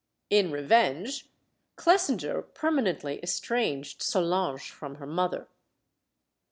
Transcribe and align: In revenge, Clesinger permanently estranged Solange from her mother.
In 0.31 0.49
revenge, 0.51 1.29
Clesinger 1.75 2.41
permanently 2.41 3.19
estranged 3.21 4.01
Solange 4.01 4.71
from 4.71 4.95
her 4.95 5.05
mother. 5.05 5.47